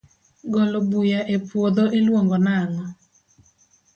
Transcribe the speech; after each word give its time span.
golo 0.53 0.77
buya 0.89 1.21
e 1.35 1.37
puodho 1.47 1.85
i 1.97 1.99
luongo 2.05 2.35
nango? 2.45 2.85